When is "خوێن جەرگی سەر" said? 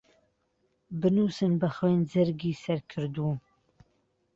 1.75-2.79